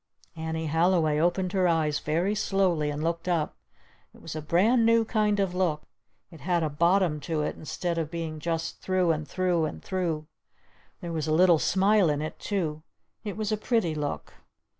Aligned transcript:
_"Annie 0.41 0.65
Halliway 0.65 1.19
opened 1.19 1.53
her 1.53 1.67
eyes 1.67 1.99
very 1.99 2.33
slowly 2.33 2.89
and 2.89 3.03
looked 3.03 3.27
up. 3.27 3.55
It 4.15 4.19
was 4.23 4.35
a 4.35 4.41
brand 4.41 4.83
new 4.83 5.05
kind 5.05 5.39
of 5.39 5.53
a 5.53 5.57
look. 5.59 5.83
It 6.31 6.41
had 6.41 6.63
a 6.63 6.71
bottom 6.71 7.19
to 7.19 7.43
it 7.43 7.55
instead 7.55 7.99
of 7.99 8.09
being 8.09 8.39
just 8.39 8.81
through 8.81 9.11
and 9.11 9.27
through 9.27 9.65
and 9.65 9.83
through. 9.83 10.25
There 11.01 11.13
was 11.13 11.27
a 11.27 11.31
little 11.31 11.59
smile 11.59 12.09
in 12.09 12.19
it 12.19 12.39
too. 12.39 12.81
It 13.23 13.37
was 13.37 13.51
a 13.51 13.57
pretty 13.57 13.93
look. 13.93 14.33